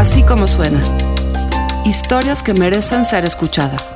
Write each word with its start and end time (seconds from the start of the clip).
Así 0.00 0.22
como 0.22 0.46
suena. 0.48 0.80
Historias 1.84 2.42
que 2.42 2.54
merecen 2.54 3.04
ser 3.04 3.26
escuchadas. 3.26 3.92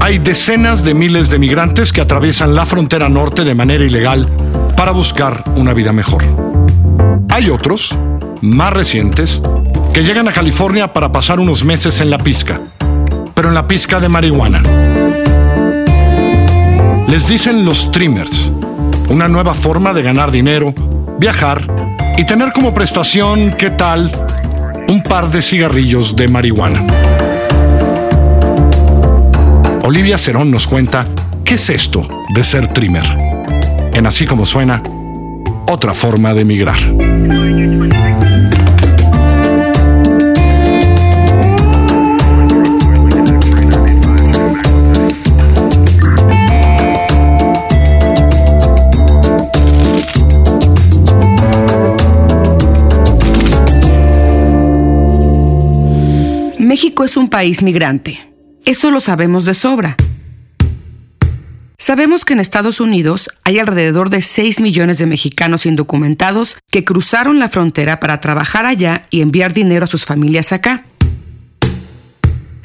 Hay 0.00 0.18
decenas 0.20 0.84
de 0.84 0.94
miles 0.94 1.30
de 1.30 1.40
migrantes 1.40 1.92
que 1.92 2.00
atraviesan 2.00 2.54
la 2.54 2.64
frontera 2.64 3.08
norte 3.08 3.42
de 3.42 3.56
manera 3.56 3.82
ilegal 3.82 4.28
para 4.76 4.92
buscar 4.92 5.42
una 5.56 5.74
vida 5.74 5.92
mejor. 5.92 6.22
Hay 7.28 7.50
otros, 7.50 7.98
más 8.40 8.72
recientes, 8.72 9.42
que 9.92 10.04
llegan 10.04 10.28
a 10.28 10.32
California 10.32 10.92
para 10.92 11.10
pasar 11.10 11.40
unos 11.40 11.64
meses 11.64 12.00
en 12.00 12.10
la 12.10 12.18
pizca, 12.18 12.60
pero 13.34 13.48
en 13.48 13.54
la 13.54 13.66
pizca 13.66 13.98
de 13.98 14.08
marihuana. 14.08 14.62
Les 17.14 17.28
dicen 17.28 17.64
los 17.64 17.92
trimmers, 17.92 18.50
una 19.08 19.28
nueva 19.28 19.54
forma 19.54 19.94
de 19.94 20.02
ganar 20.02 20.32
dinero, 20.32 20.74
viajar 21.16 21.64
y 22.18 22.26
tener 22.26 22.50
como 22.50 22.74
prestación, 22.74 23.54
¿qué 23.56 23.70
tal? 23.70 24.10
Un 24.88 25.00
par 25.00 25.30
de 25.30 25.40
cigarrillos 25.40 26.16
de 26.16 26.26
marihuana. 26.26 26.84
Olivia 29.84 30.18
Cerón 30.18 30.50
nos 30.50 30.66
cuenta 30.66 31.06
qué 31.44 31.54
es 31.54 31.70
esto 31.70 32.04
de 32.34 32.42
ser 32.42 32.72
trimmer. 32.72 33.04
En 33.92 34.08
Así 34.08 34.26
como 34.26 34.44
suena, 34.44 34.82
otra 35.70 35.94
forma 35.94 36.34
de 36.34 36.44
migrar. 36.44 36.80
México 56.74 57.04
es 57.04 57.16
un 57.16 57.30
país 57.30 57.62
migrante 57.62 58.18
eso 58.64 58.90
lo 58.90 58.98
sabemos 58.98 59.44
de 59.44 59.54
sobra. 59.54 59.96
Sabemos 61.78 62.24
que 62.24 62.32
en 62.32 62.40
Estados 62.40 62.80
Unidos 62.80 63.30
hay 63.44 63.60
alrededor 63.60 64.10
de 64.10 64.20
6 64.20 64.60
millones 64.60 64.98
de 64.98 65.06
mexicanos 65.06 65.66
indocumentados 65.66 66.56
que 66.72 66.82
cruzaron 66.82 67.38
la 67.38 67.48
frontera 67.48 68.00
para 68.00 68.20
trabajar 68.20 68.66
allá 68.66 69.02
y 69.10 69.20
enviar 69.20 69.54
dinero 69.54 69.84
a 69.84 69.86
sus 69.86 70.04
familias 70.04 70.52
acá. 70.52 70.82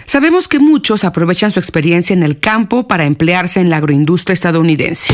Sabemos 0.06 0.48
que 0.48 0.58
muchos 0.58 1.04
aprovechan 1.04 1.52
su 1.52 1.60
experiencia 1.60 2.16
en 2.16 2.24
el 2.24 2.40
campo 2.40 2.88
para 2.88 3.06
emplearse 3.06 3.62
en 3.62 3.70
la 3.70 3.78
agroindustria 3.78 4.34
estadounidense. 4.34 5.10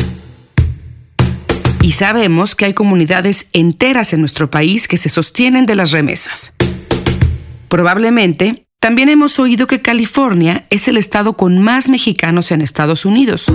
Y 1.82 1.92
sabemos 1.92 2.54
que 2.54 2.64
hay 2.64 2.72
comunidades 2.72 3.48
enteras 3.52 4.14
en 4.14 4.20
nuestro 4.20 4.50
país 4.50 4.88
que 4.88 4.96
se 4.96 5.10
sostienen 5.10 5.66
de 5.66 5.74
las 5.74 5.90
remesas. 5.90 6.54
Probablemente 7.68 8.65
también 8.86 9.08
hemos 9.08 9.40
oído 9.40 9.66
que 9.66 9.82
California 9.82 10.64
es 10.70 10.86
el 10.86 10.96
estado 10.96 11.32
con 11.32 11.58
más 11.58 11.88
mexicanos 11.88 12.52
en 12.52 12.60
Estados 12.60 13.04
Unidos. 13.04 13.46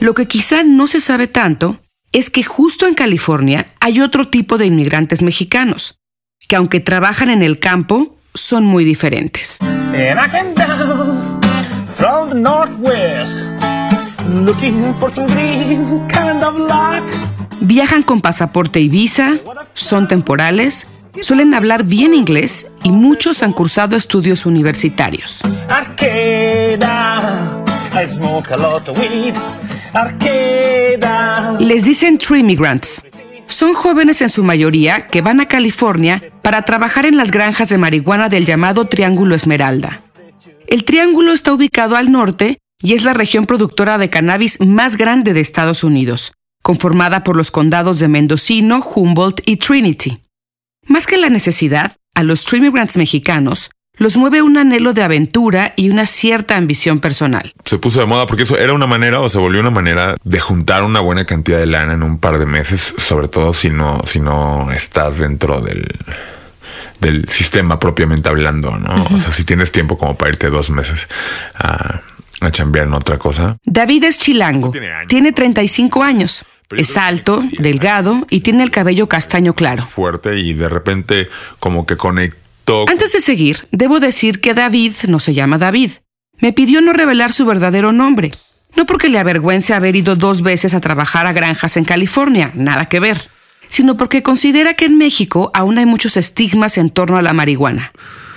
Lo 0.00 0.12
que 0.12 0.26
quizá 0.26 0.64
no 0.64 0.88
se 0.88 0.98
sabe 0.98 1.28
tanto 1.28 1.76
es 2.10 2.30
que 2.30 2.42
justo 2.42 2.88
en 2.88 2.94
California 2.94 3.68
hay 3.78 4.00
otro 4.00 4.26
tipo 4.26 4.58
de 4.58 4.66
inmigrantes 4.66 5.22
mexicanos, 5.22 6.00
que 6.48 6.56
aunque 6.56 6.80
trabajan 6.80 7.30
en 7.30 7.44
el 7.44 7.60
campo, 7.60 8.16
son 8.34 8.64
muy 8.64 8.84
diferentes. 8.84 9.60
Viajan 17.60 18.02
con 18.02 18.20
pasaporte 18.20 18.80
y 18.80 18.88
visa, 18.88 19.38
son 19.74 20.08
temporales 20.08 20.88
Suelen 21.20 21.54
hablar 21.54 21.84
bien 21.84 22.14
inglés 22.14 22.68
y 22.82 22.90
muchos 22.90 23.42
han 23.42 23.52
cursado 23.52 23.96
estudios 23.96 24.46
universitarios. 24.46 25.40
Les 31.58 31.84
dicen 31.84 32.18
Tree 32.18 32.42
Migrants. 32.42 33.02
Son 33.48 33.74
jóvenes 33.74 34.22
en 34.22 34.30
su 34.30 34.44
mayoría 34.44 35.08
que 35.08 35.22
van 35.22 35.40
a 35.40 35.48
California 35.48 36.22
para 36.42 36.62
trabajar 36.62 37.04
en 37.06 37.16
las 37.16 37.32
granjas 37.32 37.68
de 37.68 37.78
marihuana 37.78 38.28
del 38.28 38.46
llamado 38.46 38.86
Triángulo 38.86 39.34
Esmeralda. 39.34 40.04
El 40.68 40.84
triángulo 40.84 41.32
está 41.32 41.52
ubicado 41.52 41.96
al 41.96 42.12
norte 42.12 42.58
y 42.80 42.94
es 42.94 43.04
la 43.04 43.12
región 43.12 43.46
productora 43.46 43.98
de 43.98 44.08
cannabis 44.08 44.60
más 44.60 44.96
grande 44.96 45.32
de 45.32 45.40
Estados 45.40 45.82
Unidos, 45.82 46.32
conformada 46.62 47.24
por 47.24 47.36
los 47.36 47.50
condados 47.50 47.98
de 47.98 48.06
Mendocino, 48.06 48.80
Humboldt 48.80 49.40
y 49.46 49.56
Trinity. 49.56 50.18
Más 50.86 51.06
que 51.06 51.18
la 51.18 51.28
necesidad, 51.28 51.92
a 52.14 52.22
los 52.22 52.40
streamers 52.40 52.96
mexicanos 52.96 53.70
los 54.00 54.16
mueve 54.16 54.40
un 54.40 54.56
anhelo 54.56 54.94
de 54.94 55.02
aventura 55.02 55.74
y 55.76 55.90
una 55.90 56.06
cierta 56.06 56.56
ambición 56.56 57.00
personal. 57.00 57.52
Se 57.66 57.76
puso 57.76 58.00
de 58.00 58.06
moda 58.06 58.24
porque 58.24 58.44
eso 58.44 58.56
era 58.56 58.72
una 58.72 58.86
manera 58.86 59.20
o 59.20 59.28
se 59.28 59.36
volvió 59.36 59.60
una 59.60 59.70
manera 59.70 60.16
de 60.24 60.40
juntar 60.40 60.84
una 60.84 61.00
buena 61.00 61.26
cantidad 61.26 61.58
de 61.58 61.66
lana 61.66 61.92
en 61.92 62.02
un 62.02 62.18
par 62.18 62.38
de 62.38 62.46
meses, 62.46 62.94
sobre 62.96 63.28
todo 63.28 63.52
si 63.52 63.68
no, 63.68 64.00
si 64.06 64.18
no 64.18 64.70
estás 64.72 65.18
dentro 65.18 65.60
del, 65.60 65.86
del 67.00 67.28
sistema 67.28 67.78
propiamente 67.78 68.30
hablando, 68.30 68.74
¿no? 68.78 69.04
O 69.04 69.18
sea, 69.18 69.32
si 69.32 69.44
tienes 69.44 69.70
tiempo 69.70 69.98
como 69.98 70.16
para 70.16 70.30
irte 70.30 70.48
dos 70.48 70.70
meses 70.70 71.06
a, 71.56 72.00
a 72.40 72.50
chambear 72.50 72.86
en 72.86 72.94
otra 72.94 73.18
cosa. 73.18 73.58
David 73.64 74.04
es 74.04 74.18
chilango, 74.18 74.70
tiene, 74.70 74.88
tiene 75.08 75.32
35 75.32 76.02
años. 76.02 76.42
Es 76.76 76.96
alto, 76.96 77.42
delgado 77.58 78.26
y 78.30 78.40
tiene 78.40 78.62
el 78.62 78.70
cabello 78.70 79.08
castaño 79.08 79.54
claro. 79.54 79.84
Fuerte 79.84 80.38
y 80.38 80.54
de 80.54 80.68
repente 80.68 81.26
como 81.58 81.84
que 81.86 81.96
conectó. 81.96 82.84
Antes 82.88 83.12
de 83.12 83.20
seguir, 83.20 83.66
debo 83.72 83.98
decir 83.98 84.40
que 84.40 84.54
David 84.54 84.94
no 85.08 85.18
se 85.18 85.34
llama 85.34 85.58
David. 85.58 85.92
Me 86.38 86.52
pidió 86.52 86.80
no 86.80 86.92
revelar 86.92 87.32
su 87.32 87.44
verdadero 87.44 87.92
nombre. 87.92 88.30
No 88.76 88.86
porque 88.86 89.08
le 89.08 89.18
avergüence 89.18 89.74
haber 89.74 89.96
ido 89.96 90.14
dos 90.14 90.42
veces 90.42 90.74
a 90.74 90.80
trabajar 90.80 91.26
a 91.26 91.32
granjas 91.32 91.76
en 91.76 91.84
California, 91.84 92.52
nada 92.54 92.86
que 92.86 93.00
ver, 93.00 93.20
sino 93.68 93.96
porque 93.96 94.22
considera 94.22 94.74
que 94.74 94.84
en 94.84 94.96
México 94.96 95.50
aún 95.54 95.78
hay 95.78 95.86
muchos 95.86 96.16
estigmas 96.16 96.78
en 96.78 96.90
torno 96.90 97.16
a 97.16 97.22
la 97.22 97.32
marihuana. 97.32 97.92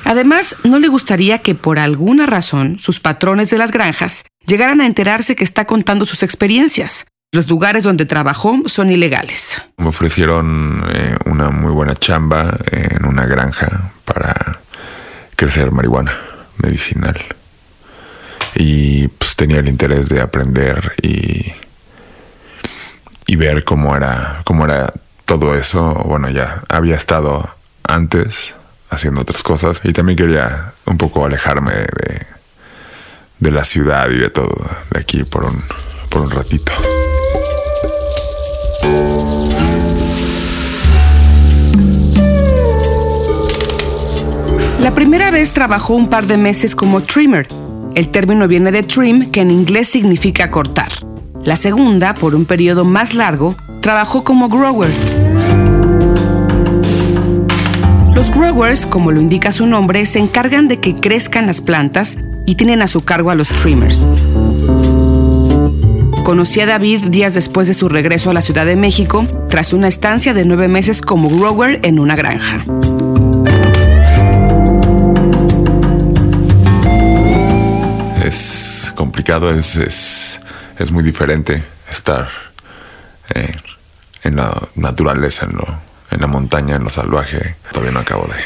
Además, 0.06 0.56
no 0.64 0.80
le 0.80 0.88
gustaría 0.88 1.40
que 1.40 1.56
por 1.56 1.80
alguna 1.80 2.26
razón 2.26 2.78
sus 2.80 3.00
patrones 3.00 3.50
de 3.52 3.58
las 3.58 3.72
granjas 3.72 4.26
llegaran 4.46 4.82
a 4.82 4.86
enterarse 4.86 5.36
que 5.36 5.44
está 5.44 5.66
contando 5.66 6.06
sus 6.06 6.24
experiencias. 6.24 7.06
Los 7.34 7.50
lugares 7.50 7.84
donde 7.84 8.06
trabajó 8.06 8.62
son 8.68 8.92
ilegales. 8.92 9.60
Me 9.78 9.88
ofrecieron 9.88 10.84
eh, 10.94 11.18
una 11.26 11.50
muy 11.50 11.72
buena 11.72 11.96
chamba 11.96 12.56
en 12.70 13.08
una 13.08 13.26
granja 13.26 13.92
para 14.06 14.60
crecer 15.36 15.72
marihuana 15.72 16.14
medicinal. 16.62 17.20
Y 18.54 19.08
pues 19.08 19.36
tenía 19.36 19.58
el 19.58 19.68
interés 19.68 20.10
de 20.10 20.22
aprender 20.22 20.94
y, 21.02 21.52
y 23.26 23.36
ver 23.36 23.64
cómo 23.64 23.98
era, 23.98 24.44
cómo 24.44 24.66
era 24.66 24.94
todo 25.26 25.56
eso. 25.56 25.92
Bueno, 26.06 26.30
ya 26.30 26.62
había 26.70 26.96
estado 26.96 27.50
antes 27.82 28.54
haciendo 28.92 29.22
otras 29.22 29.42
cosas 29.42 29.82
y 29.84 29.92
también 29.92 30.18
quería 30.18 30.76
un 30.86 31.00
poco 31.00 31.26
alejarme 31.26 31.74
de, 31.74 32.28
de 33.40 33.52
la 33.52 33.64
ciudad 33.64 34.08
y 34.12 34.20
de 34.20 34.30
todo 34.30 34.54
de 34.92 35.00
aquí 35.00 35.24
por 35.24 35.46
un, 35.46 35.64
por 36.10 36.22
un 36.22 36.30
ratito. 36.30 36.72
La 44.84 44.94
primera 44.94 45.32
vez 45.32 45.54
trabajó 45.54 45.96
un 45.96 46.10
par 46.10 46.28
de 46.28 46.36
meses 46.36 46.76
como 46.76 47.00
trimmer. 47.02 47.48
El 47.96 48.10
término 48.10 48.50
viene 48.50 48.70
de 48.70 48.84
trim, 48.84 49.32
que 49.32 49.40
en 49.40 49.50
inglés 49.50 49.88
significa 49.88 50.52
cortar. 50.52 50.92
La 51.46 51.56
segunda, 51.56 52.14
por 52.14 52.36
un 52.36 52.44
periodo 52.44 52.84
más 52.84 53.14
largo, 53.14 53.56
trabajó 53.80 54.26
como 54.26 54.50
grower. 54.50 54.92
Los 58.14 58.30
growers, 58.30 58.86
como 58.86 59.14
lo 59.14 59.22
indica 59.22 59.54
su 59.54 59.68
nombre, 59.68 60.06
se 60.06 60.20
encargan 60.20 60.68
de 60.68 60.82
que 60.82 60.96
crezcan 60.96 61.48
las 61.48 61.62
plantas 61.62 62.18
y 62.46 62.56
tienen 62.56 62.82
a 62.82 62.90
su 62.90 63.06
cargo 63.06 63.30
a 63.30 63.36
los 63.36 63.48
trimmers. 63.48 64.06
Conocí 66.26 66.60
a 66.60 66.66
David 66.66 67.06
días 67.06 67.34
después 67.34 67.70
de 67.70 67.74
su 67.74 67.88
regreso 67.88 68.32
a 68.32 68.34
la 68.34 68.42
Ciudad 68.42 68.66
de 68.66 68.76
México, 68.76 69.26
tras 69.48 69.72
una 69.72 69.88
estancia 69.88 70.34
de 70.34 70.44
nueve 70.44 70.68
meses 70.68 71.02
como 71.02 71.30
grower 71.30 71.80
en 71.84 72.00
una 72.00 72.18
granja. 72.18 72.66
Es 78.34 78.92
complicado, 78.96 79.52
es, 79.52 79.78
es, 79.78 80.92
muy 80.92 81.04
diferente 81.04 81.64
estar 81.92 82.28
eh, 83.36 83.56
en 84.24 84.36
la 84.38 84.60
naturaleza, 84.76 85.46
en, 85.46 85.56
lo, 85.56 85.82
en 86.10 86.20
la 86.20 86.26
montaña, 86.26 86.78
en 86.78 86.84
lo 86.84 86.90
salvaje. 86.90 87.56
Todavía 87.72 87.92
no 87.92 88.00
acabo 88.00 88.26
de, 88.26 88.40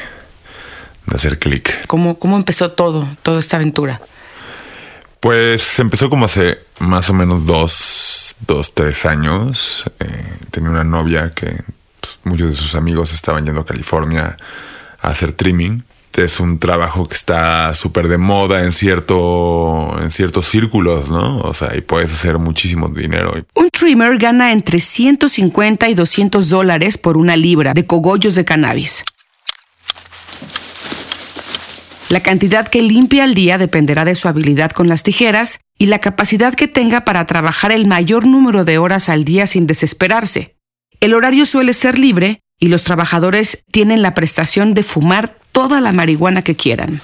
de 1.06 1.16
hacer 1.16 1.40
clic. 1.40 1.88
¿Cómo, 1.88 2.20
¿Cómo 2.20 2.36
empezó 2.36 2.72
todo, 2.72 3.16
toda 3.24 3.40
esta 3.40 3.56
aventura? 3.56 4.02
Pues 5.22 5.80
empezó 5.80 6.10
como 6.10 6.26
hace 6.26 6.60
más 6.80 7.10
o 7.10 7.14
menos 7.14 7.46
dos, 7.46 8.36
dos 8.46 8.74
tres 8.74 9.06
años. 9.06 9.86
Eh, 10.00 10.38
tenía 10.52 10.70
una 10.70 10.84
novia 10.84 11.32
que 11.32 11.64
pues, 12.02 12.20
muchos 12.26 12.50
de 12.50 12.54
sus 12.54 12.76
amigos 12.76 13.14
estaban 13.14 13.46
yendo 13.46 13.62
a 13.62 13.66
California 13.66 14.36
a 15.02 15.08
hacer 15.08 15.32
trimming. 15.32 15.86
Es 16.18 16.40
un 16.40 16.58
trabajo 16.58 17.06
que 17.06 17.14
está 17.14 17.76
súper 17.76 18.08
de 18.08 18.18
moda 18.18 18.64
en, 18.64 18.72
cierto, 18.72 19.96
en 20.02 20.10
ciertos 20.10 20.48
círculos, 20.48 21.12
¿no? 21.12 21.42
O 21.42 21.54
sea, 21.54 21.78
y 21.78 21.82
puedes 21.82 22.12
hacer 22.12 22.40
muchísimo 22.40 22.88
dinero. 22.88 23.36
Un 23.54 23.70
trimmer 23.70 24.18
gana 24.18 24.52
entre 24.52 24.80
150 24.80 25.88
y 25.90 25.94
200 25.94 26.50
dólares 26.50 26.98
por 26.98 27.18
una 27.18 27.38
libra 27.38 27.76
de 27.76 27.86
cogollos 27.86 28.34
de 28.34 28.46
cannabis. 28.46 29.04
La 32.10 32.22
cantidad 32.22 32.68
que 32.68 32.82
limpia 32.82 33.24
al 33.24 33.36
día 33.36 33.60
dependerá 33.60 34.04
de 34.04 34.16
su 34.16 34.28
habilidad 34.28 34.72
con 34.72 34.88
las 34.88 35.04
tijeras 35.04 35.60
y 35.78 35.86
la 35.86 36.00
capacidad 36.00 36.56
que 36.56 36.68
tenga 36.68 37.06
para 37.06 37.28
trabajar 37.28 37.72
el 37.72 37.86
mayor 37.86 38.26
número 38.26 38.66
de 38.66 38.80
horas 38.80 39.10
al 39.10 39.24
día 39.24 39.46
sin 39.46 39.68
desesperarse. 39.68 40.56
El 41.00 41.14
horario 41.14 41.46
suele 41.46 41.74
ser 41.74 42.00
libre 42.00 42.42
y 42.60 42.70
los 42.70 42.84
trabajadores 42.84 43.66
tienen 43.72 44.02
la 44.02 44.16
prestación 44.16 44.74
de 44.74 44.82
fumar 44.82 45.38
toda 45.58 45.82
la 45.82 45.92
marihuana 45.92 46.44
que 46.44 46.56
quieran. 46.56 47.02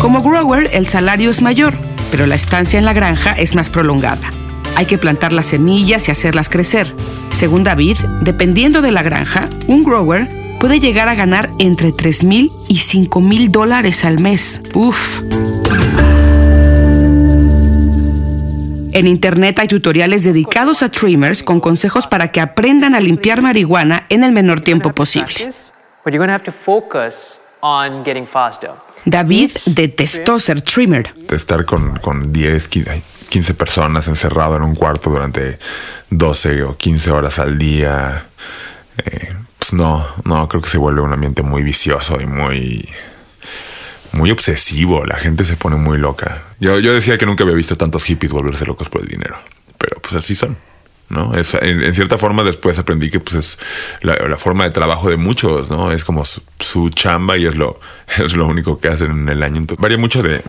Como 0.00 0.20
grower, 0.20 0.68
el 0.72 0.88
salario 0.88 1.30
es 1.30 1.42
mayor, 1.42 1.74
pero 2.10 2.26
la 2.26 2.34
estancia 2.34 2.80
en 2.80 2.84
la 2.84 2.92
granja 2.92 3.34
es 3.34 3.54
más 3.54 3.70
prolongada. 3.70 4.32
Hay 4.74 4.86
que 4.86 4.98
plantar 4.98 5.32
las 5.32 5.46
semillas 5.46 6.08
y 6.08 6.10
hacerlas 6.10 6.48
crecer. 6.48 6.92
Según 7.30 7.62
David, 7.62 7.98
dependiendo 8.22 8.82
de 8.82 8.90
la 8.90 9.04
granja, 9.04 9.48
un 9.68 9.84
grower 9.84 10.28
puede 10.58 10.80
llegar 10.80 11.08
a 11.08 11.14
ganar 11.14 11.52
entre 11.60 11.92
3 11.92 12.24
mil 12.24 12.50
y 12.66 12.78
5 12.78 13.20
mil 13.20 13.52
dólares 13.52 14.04
al 14.04 14.18
mes. 14.18 14.60
Uf. 14.74 15.20
En 18.94 19.08
Internet 19.08 19.58
hay 19.58 19.66
tutoriales 19.66 20.22
dedicados 20.22 20.84
a 20.84 20.88
trimmers 20.88 21.42
con 21.42 21.58
consejos 21.58 22.06
para 22.06 22.30
que 22.30 22.40
aprendan 22.40 22.94
a 22.94 23.00
limpiar 23.00 23.42
marihuana 23.42 24.06
en 24.08 24.22
el 24.22 24.30
menor 24.30 24.60
tiempo 24.60 24.92
posible. 24.92 25.50
David 29.04 29.50
detestó 29.66 30.38
ser 30.38 30.62
trimmer. 30.62 31.12
De 31.12 31.34
estar 31.34 31.64
con, 31.64 31.96
con 31.96 32.32
10, 32.32 32.68
15 32.68 33.54
personas 33.54 34.06
encerrado 34.06 34.56
en 34.56 34.62
un 34.62 34.76
cuarto 34.76 35.10
durante 35.10 35.58
12 36.10 36.62
o 36.62 36.76
15 36.76 37.10
horas 37.10 37.40
al 37.40 37.58
día. 37.58 38.26
Eh, 38.98 39.34
pues 39.58 39.72
no, 39.72 40.06
no, 40.24 40.46
creo 40.46 40.62
que 40.62 40.68
se 40.68 40.78
vuelve 40.78 41.00
un 41.00 41.12
ambiente 41.12 41.42
muy 41.42 41.64
vicioso 41.64 42.20
y 42.20 42.26
muy, 42.26 42.88
muy 44.14 44.30
obsesivo. 44.30 45.04
La 45.04 45.16
gente 45.16 45.44
se 45.44 45.56
pone 45.56 45.76
muy 45.76 45.98
loca. 45.98 46.42
Yo, 46.60 46.78
yo 46.78 46.92
decía 46.92 47.18
que 47.18 47.26
nunca 47.26 47.44
había 47.44 47.56
visto 47.56 47.76
tantos 47.76 48.04
hippies 48.04 48.32
volverse 48.32 48.66
locos 48.66 48.88
por 48.88 49.02
el 49.02 49.08
dinero, 49.08 49.38
pero 49.78 50.00
pues 50.00 50.14
así 50.14 50.34
son. 50.34 50.56
¿no? 51.08 51.34
Es, 51.34 51.54
en, 51.54 51.94
cierta 51.94 52.18
forma 52.18 52.42
después 52.42 52.78
aprendí 52.78 53.10
que 53.10 53.20
pues 53.20 53.36
es 53.36 53.58
la, 54.00 54.36
forma 54.36 54.64
de 54.64 54.70
trabajo 54.70 55.10
de 55.10 55.16
muchos, 55.16 55.70
¿no? 55.70 55.92
Es 55.92 56.02
como 56.02 56.24
su, 56.24 56.90
chamba 56.90 57.36
y 57.36 57.46
es 57.46 57.56
lo, 57.56 57.78
es 58.18 58.34
lo 58.34 58.46
único 58.46 58.78
que 58.80 58.88
hacen 58.88 59.10
en 59.10 59.28
el 59.28 59.42
año. 59.42 59.64
Varía 59.78 59.98
mucho 59.98 60.22
de, 60.22 60.42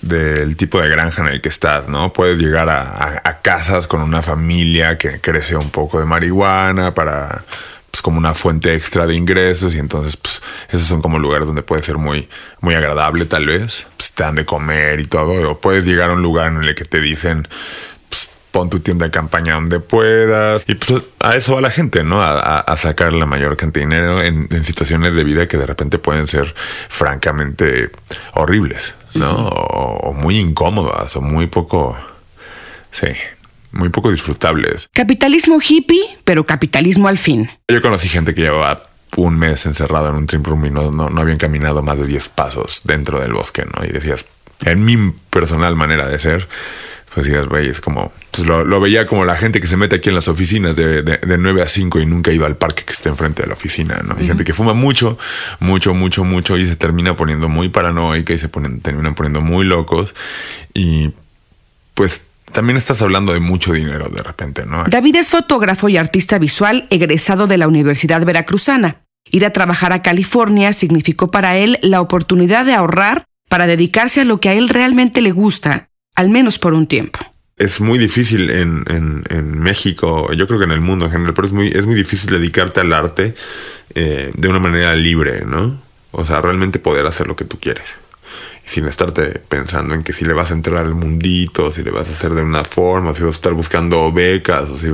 del 0.00 0.56
tipo 0.56 0.80
de 0.80 0.88
granja 0.88 1.22
en 1.22 1.28
el 1.28 1.40
que 1.40 1.48
estás, 1.48 1.88
¿no? 1.88 2.12
Puedes 2.12 2.38
llegar 2.38 2.68
a 2.70 3.40
casas 3.42 3.86
con 3.86 4.00
una 4.02 4.22
familia 4.22 4.96
que 4.96 5.20
crece 5.20 5.56
un 5.56 5.70
poco 5.70 5.98
de 5.98 6.06
marihuana 6.06 6.94
para 6.94 7.44
pues, 7.90 8.02
como 8.02 8.18
una 8.18 8.34
fuente 8.34 8.74
extra 8.74 9.06
de 9.06 9.14
ingresos 9.14 9.74
y 9.74 9.78
entonces 9.78 10.16
pues 10.16 10.42
esos 10.68 10.88
son 10.88 11.02
como 11.02 11.18
lugares 11.18 11.46
donde 11.46 11.62
puede 11.62 11.82
ser 11.82 11.98
muy, 11.98 12.28
muy 12.60 12.74
agradable 12.74 13.26
tal 13.26 13.46
vez, 13.46 13.86
pues, 13.96 14.12
te 14.12 14.22
dan 14.22 14.36
de 14.36 14.44
comer 14.44 15.00
y 15.00 15.06
todo, 15.06 15.50
o 15.50 15.60
puedes 15.60 15.86
llegar 15.86 16.10
a 16.10 16.14
un 16.14 16.22
lugar 16.22 16.48
en 16.48 16.64
el 16.64 16.74
que 16.74 16.84
te 16.84 17.00
dicen 17.00 17.48
pues, 18.08 18.28
pon 18.50 18.70
tu 18.70 18.80
tienda 18.80 19.06
de 19.06 19.10
campaña 19.10 19.54
donde 19.54 19.80
puedas. 19.80 20.64
Y 20.68 20.74
pues 20.74 21.02
a 21.20 21.36
eso 21.36 21.54
va 21.54 21.60
la 21.60 21.70
gente, 21.70 22.04
¿no? 22.04 22.22
A, 22.22 22.76
sacar 22.76 23.12
la 23.12 23.26
mayor 23.26 23.56
cantidad 23.56 23.86
de 23.86 23.94
dinero 23.94 24.22
en, 24.22 24.64
situaciones 24.64 25.14
de 25.14 25.24
vida 25.24 25.46
que 25.46 25.56
de 25.56 25.66
repente 25.66 25.98
pueden 25.98 26.26
ser 26.26 26.54
francamente 26.88 27.90
horribles, 28.34 28.94
¿no? 29.14 29.48
o, 29.48 30.12
muy 30.12 30.38
incómodas 30.38 31.16
o 31.16 31.20
muy 31.20 31.46
poco... 31.46 31.98
Sí, 32.92 33.06
muy 33.72 33.88
poco 33.88 34.10
disfrutables. 34.10 34.88
Capitalismo 34.92 35.58
hippie, 35.60 36.02
pero 36.24 36.46
capitalismo 36.46 37.08
al 37.08 37.18
fin. 37.18 37.50
Yo 37.68 37.80
conocí 37.82 38.08
gente 38.08 38.34
que 38.34 38.42
llevaba 38.42 38.90
un 39.16 39.38
mes 39.38 39.66
encerrado 39.66 40.08
en 40.08 40.14
un 40.16 40.26
trim 40.26 40.42
room 40.42 40.66
y 40.66 40.70
no, 40.70 40.90
no, 40.90 41.20
habían 41.20 41.38
caminado 41.38 41.82
más 41.82 41.98
de 41.98 42.06
10 42.06 42.28
pasos 42.30 42.82
dentro 42.84 43.20
del 43.20 43.32
bosque, 43.32 43.64
¿no? 43.64 43.84
Y 43.84 43.88
decías, 43.88 44.24
en 44.64 44.84
mi 44.84 45.12
personal 45.30 45.74
manera 45.74 46.06
de 46.06 46.18
ser, 46.18 46.48
pues 47.12 47.26
decías, 47.26 47.48
güey, 47.48 47.68
es 47.68 47.80
como, 47.80 48.12
pues 48.30 48.46
lo, 48.46 48.80
veía 48.80 49.06
como 49.06 49.24
la 49.24 49.36
gente 49.36 49.60
que 49.60 49.66
se 49.66 49.76
mete 49.76 49.96
aquí 49.96 50.10
en 50.10 50.14
las 50.14 50.28
oficinas 50.28 50.76
de, 50.76 51.02
de, 51.02 51.38
9 51.38 51.62
a 51.62 51.66
5 51.66 51.98
y 52.00 52.06
nunca 52.06 52.30
ha 52.30 52.34
ido 52.34 52.46
al 52.46 52.56
parque 52.56 52.84
que 52.84 52.92
esté 52.92 53.08
enfrente 53.08 53.42
de 53.42 53.48
la 53.48 53.54
oficina, 53.54 54.00
¿no? 54.04 54.16
Hay 54.18 54.26
gente 54.26 54.44
que 54.44 54.54
fuma 54.54 54.74
mucho, 54.74 55.18
mucho, 55.58 55.92
mucho, 55.92 56.24
mucho 56.24 56.56
y 56.56 56.66
se 56.66 56.76
termina 56.76 57.16
poniendo 57.16 57.48
muy 57.48 57.68
paranoica 57.68 58.32
y 58.32 58.38
se 58.38 58.48
ponen, 58.48 58.80
terminan 58.80 59.14
poniendo 59.14 59.40
muy 59.40 59.64
locos 59.64 60.14
y 60.72 61.12
pues 61.94 62.22
también 62.52 62.76
estás 62.76 63.02
hablando 63.02 63.32
de 63.32 63.40
mucho 63.40 63.72
dinero 63.72 64.08
de 64.08 64.22
repente, 64.22 64.64
¿no? 64.66 64.84
David 64.84 65.16
es 65.16 65.30
fotógrafo 65.30 65.88
y 65.88 65.96
artista 65.96 66.38
visual 66.38 66.86
egresado 66.90 67.46
de 67.46 67.58
la 67.58 67.68
Universidad 67.68 68.24
Veracruzana. 68.24 69.02
Ir 69.30 69.44
a 69.44 69.50
trabajar 69.50 69.92
a 69.92 70.02
California 70.02 70.72
significó 70.72 71.30
para 71.30 71.56
él 71.56 71.78
la 71.82 72.00
oportunidad 72.00 72.64
de 72.64 72.74
ahorrar 72.74 73.24
para 73.48 73.66
dedicarse 73.66 74.22
a 74.22 74.24
lo 74.24 74.40
que 74.40 74.48
a 74.48 74.54
él 74.54 74.68
realmente 74.68 75.20
le 75.20 75.32
gusta, 75.32 75.88
al 76.14 76.30
menos 76.30 76.58
por 76.58 76.72
un 76.72 76.86
tiempo. 76.86 77.18
Es 77.56 77.80
muy 77.80 77.98
difícil 77.98 78.50
en, 78.50 78.84
en, 78.88 79.60
México, 79.60 80.32
yo 80.32 80.46
creo 80.46 80.58
que 80.58 80.64
en 80.64 80.70
el 80.70 80.80
mundo 80.80 81.04
en 81.04 81.12
general, 81.12 81.34
pero 81.34 81.46
es 81.46 81.52
muy, 81.52 81.68
es 81.68 81.84
muy 81.84 81.94
difícil 81.94 82.30
dedicarte 82.30 82.80
al 82.80 82.92
arte 82.92 83.34
eh, 83.94 84.32
de 84.34 84.48
una 84.48 84.58
manera 84.58 84.96
libre, 84.96 85.44
¿no? 85.44 85.80
O 86.12 86.24
sea, 86.24 86.40
realmente 86.40 86.78
poder 86.78 87.06
hacer 87.06 87.26
lo 87.26 87.36
que 87.36 87.44
tú 87.44 87.58
quieres 87.60 87.98
sin 88.70 88.86
estarte 88.86 89.40
pensando 89.48 89.94
en 89.94 90.04
que 90.04 90.12
si 90.12 90.24
le 90.24 90.32
vas 90.32 90.52
a 90.52 90.54
entrar 90.54 90.86
al 90.86 90.94
mundito, 90.94 91.72
si 91.72 91.82
le 91.82 91.90
vas 91.90 92.06
a 92.06 92.12
hacer 92.12 92.34
de 92.34 92.42
una 92.42 92.64
forma, 92.64 93.12
si 93.14 93.22
vas 93.22 93.32
a 93.32 93.34
estar 93.34 93.52
buscando 93.52 94.12
becas, 94.12 94.70
o 94.70 94.76
si... 94.76 94.92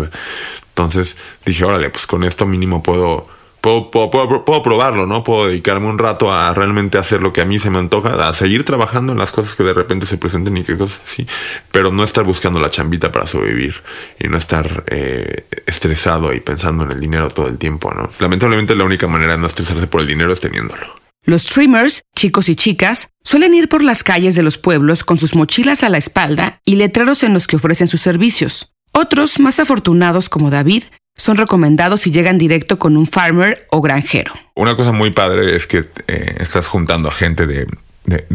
Entonces 0.69 1.19
dije, 1.44 1.62
órale, 1.62 1.90
pues 1.90 2.06
con 2.06 2.25
esto 2.25 2.46
mínimo 2.46 2.82
puedo, 2.82 3.28
puedo, 3.61 3.90
puedo, 3.90 4.62
probarlo, 4.62 5.05
¿no? 5.06 5.23
Puedo 5.23 5.49
dedicarme 5.49 5.88
un 5.88 5.99
rato 5.99 6.32
a 6.32 6.55
realmente 6.55 6.96
hacer 6.96 7.20
lo 7.20 7.34
que 7.34 7.43
a 7.43 7.44
mí 7.44 7.58
se 7.58 7.69
me 7.69 7.78
antoja, 7.78 8.28
a 8.28 8.32
seguir 8.32 8.64
trabajando 8.64 9.12
en 9.12 9.19
las 9.19 9.31
cosas 9.31 9.55
que 9.55 9.62
de 9.62 9.75
repente 9.75 10.06
se 10.06 10.17
presenten 10.17 10.56
y 10.56 10.62
qué 10.62 10.78
cosas 10.78 11.02
así, 11.04 11.26
pero 11.71 11.92
no 11.92 12.02
estar 12.02 12.25
buscando 12.25 12.61
la 12.61 12.71
chambita 12.71 13.12
para 13.12 13.26
sobrevivir 13.26 13.75
y 14.18 14.28
no 14.28 14.38
estar 14.38 14.85
eh, 14.87 15.45
estresado 15.66 16.33
y 16.33 16.40
pensando 16.40 16.85
en 16.85 16.92
el 16.92 17.00
dinero 17.00 17.28
todo 17.28 17.49
el 17.49 17.59
tiempo, 17.59 17.92
¿no? 17.92 18.09
Lamentablemente 18.21 18.75
la 18.75 18.85
única 18.85 19.06
manera 19.06 19.33
de 19.33 19.38
no 19.38 19.47
estresarse 19.47 19.87
por 19.87 20.00
el 20.00 20.06
dinero 20.06 20.33
es 20.33 20.40
teniéndolo. 20.40 21.05
Los 21.26 21.42
streamers, 21.42 22.02
chicos 22.14 22.49
y 22.49 22.54
chicas, 22.54 23.09
suelen 23.25 23.52
ir 23.52 23.68
por 23.68 23.83
las 23.83 24.04
calles 24.04 24.37
de 24.37 24.45
los 24.45 24.59
pueblos 24.59 25.02
con 25.02 25.18
sus 25.18 25.35
mochilas 25.35 25.83
a 25.83 25.88
la 25.88 25.99
espalda 25.99 26.61
y 26.64 26.76
letreros 26.76 27.25
en 27.25 27.35
los 27.35 27.49
que 27.49 27.56
ofrecen 27.56 27.88
sus 27.88 28.00
servicios. 28.00 28.73
Otros, 28.92 29.40
más 29.40 29.59
afortunados 29.59 30.28
como 30.28 30.50
David, 30.50 30.85
son 31.16 31.37
recomendados 31.37 32.02
si 32.02 32.12
llegan 32.12 32.38
directo 32.38 32.78
con 32.78 32.97
un 32.97 33.09
farmer 33.09 33.66
o 33.71 33.80
granjero. 33.80 34.35
Una 34.54 34.76
cosa 34.76 34.92
muy 34.92 35.11
padre 35.11 35.56
es 35.56 35.66
que 35.66 35.88
eh, 36.06 36.37
estás 36.38 36.68
juntando 36.68 37.09
a 37.09 37.12
gente 37.12 37.49
de, 37.49 37.66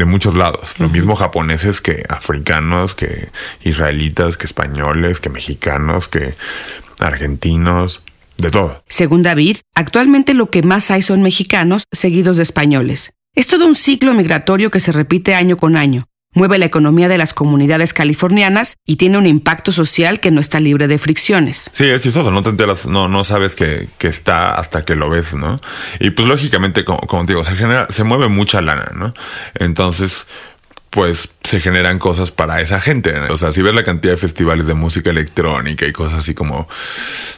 muchos 0.05 0.35
lados. 0.35 0.77
Lo 0.77 0.89
mismo 0.89 1.15
japoneses 1.15 1.79
que 1.79 2.03
africanos, 2.09 2.93
que 2.93 3.29
israelitas, 3.61 4.35
que 4.35 4.47
españoles, 4.47 5.21
que 5.21 5.29
mexicanos, 5.29 6.09
que 6.09 6.35
argentinos 6.99 8.03
de 8.41 8.51
todo. 8.51 8.83
Según 8.89 9.23
David, 9.23 9.57
actualmente 9.75 10.33
lo 10.33 10.49
que 10.49 10.63
más 10.63 10.91
hay 10.91 11.01
son 11.01 11.21
mexicanos 11.21 11.83
seguidos 11.91 12.37
de 12.37 12.43
españoles. 12.43 13.13
Es 13.33 13.47
todo 13.47 13.65
un 13.65 13.75
ciclo 13.75 14.13
migratorio 14.13 14.71
que 14.71 14.81
se 14.81 14.91
repite 14.91 15.35
año 15.35 15.55
con 15.55 15.77
año. 15.77 16.03
Mueve 16.33 16.57
la 16.57 16.65
economía 16.65 17.09
de 17.09 17.17
las 17.17 17.33
comunidades 17.33 17.93
californianas 17.93 18.77
y 18.85 18.95
tiene 18.95 19.17
un 19.17 19.27
impacto 19.27 19.73
social 19.73 20.21
que 20.21 20.31
no 20.31 20.39
está 20.39 20.61
libre 20.61 20.87
de 20.87 20.97
fricciones. 20.97 21.69
Sí, 21.73 21.85
es 21.85 22.01
chistoso, 22.01 22.31
no 22.31 22.41
te 22.41 22.49
enteras, 22.49 22.85
no, 22.85 23.09
no 23.09 23.25
sabes 23.25 23.53
que, 23.53 23.89
está 23.99 24.55
hasta 24.55 24.85
que 24.85 24.95
lo 24.95 25.09
ves, 25.09 25.33
¿no? 25.33 25.57
Y 25.99 26.11
pues 26.11 26.29
lógicamente, 26.29 26.85
como, 26.85 26.99
como 27.01 27.25
digo, 27.25 27.43
se 27.43 27.55
genera, 27.57 27.87
se 27.89 28.05
mueve 28.05 28.29
mucha 28.29 28.61
lana, 28.61 28.91
¿no? 28.95 29.13
Entonces, 29.55 30.25
pues 30.91 31.29
se 31.41 31.61
generan 31.61 31.99
cosas 31.99 32.31
para 32.31 32.59
esa 32.59 32.81
gente. 32.81 33.17
O 33.29 33.37
sea, 33.37 33.49
si 33.51 33.61
ves 33.61 33.73
la 33.73 33.85
cantidad 33.85 34.11
de 34.11 34.17
festivales 34.17 34.67
de 34.67 34.73
música 34.73 35.09
electrónica 35.09 35.87
y 35.87 35.93
cosas 35.93 36.19
así 36.19 36.33
como 36.35 36.67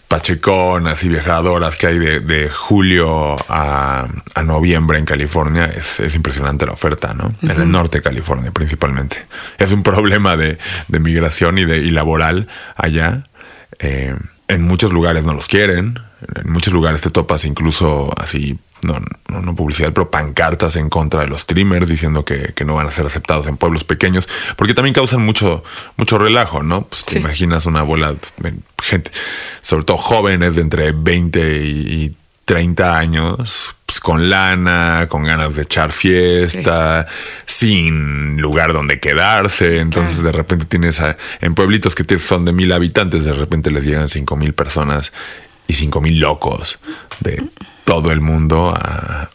pacheconas 0.07 1.03
y 1.03 1.09
viajadoras 1.09 1.75
que 1.75 1.85
hay 1.85 1.99
de, 1.99 2.49
julio 2.49 3.37
a, 3.47 4.07
noviembre 4.43 4.97
en 4.97 5.05
California, 5.05 5.65
es, 5.65 6.15
impresionante 6.15 6.65
la 6.65 6.71
oferta, 6.71 7.13
¿no? 7.13 7.29
En 7.43 7.61
el 7.61 7.71
norte 7.71 7.99
de 7.99 8.01
California 8.01 8.51
principalmente. 8.51 9.23
Es 9.59 9.71
un 9.71 9.83
problema 9.83 10.35
de, 10.35 10.57
migración 10.87 11.59
y, 11.59 11.65
de, 11.65 11.77
y 11.77 11.91
laboral 11.91 12.47
allá. 12.75 13.29
Eh, 13.77 14.15
en 14.47 14.61
muchos 14.63 14.91
lugares 14.91 15.23
no 15.23 15.33
los 15.33 15.47
quieren. 15.47 15.99
En 16.43 16.51
muchos 16.51 16.73
lugares 16.73 17.01
te 17.01 17.11
topas 17.11 17.45
incluso 17.45 18.11
así 18.17 18.57
no, 18.83 19.01
no, 19.29 19.41
no, 19.41 19.55
publicidad, 19.55 19.93
pero 19.93 20.11
pancartas 20.11 20.75
en 20.75 20.89
contra 20.89 21.21
de 21.21 21.27
los 21.27 21.41
streamers 21.41 21.87
diciendo 21.87 22.25
que, 22.25 22.53
que, 22.53 22.65
no 22.65 22.75
van 22.75 22.87
a 22.87 22.91
ser 22.91 23.05
aceptados 23.05 23.47
en 23.47 23.57
pueblos 23.57 23.83
pequeños, 23.83 24.27
porque 24.55 24.73
también 24.73 24.93
causan 24.93 25.21
mucho, 25.21 25.63
mucho 25.97 26.17
relajo, 26.17 26.63
¿no? 26.63 26.83
Pues 26.87 27.05
te 27.05 27.19
imaginas 27.19 27.65
una 27.65 27.83
bola 27.83 28.13
de 28.37 28.53
gente, 28.81 29.11
sobre 29.61 29.83
todo 29.85 29.97
jóvenes 29.97 30.55
de 30.55 30.61
entre 30.61 30.91
20 30.91 31.63
y 31.65 32.15
30 32.45 32.97
años, 32.97 33.75
pues, 33.85 33.99
con 33.99 34.29
lana, 34.29 35.07
con 35.07 35.23
ganas 35.23 35.55
de 35.55 35.61
echar 35.61 35.91
fiesta, 35.91 37.05
sin 37.45 38.41
lugar 38.41 38.73
donde 38.73 38.99
quedarse. 38.99 39.79
Entonces 39.79 40.23
de 40.23 40.31
repente 40.31 40.65
tienes 40.65 40.99
en 41.41 41.53
pueblitos 41.53 41.93
que 41.93 42.17
son 42.17 42.43
de 42.45 42.53
mil 42.53 42.71
habitantes, 42.71 43.23
de 43.23 43.33
repente 43.33 43.71
les 43.71 43.85
llegan 43.85 44.07
cinco 44.07 44.35
mil 44.35 44.53
personas 44.53 45.13
y 45.67 45.73
cinco 45.73 46.01
mil 46.01 46.19
locos 46.19 46.79
de 47.19 47.43
todo 47.85 48.11
el 48.11 48.21
mundo 48.21 48.73
a, 48.75 49.29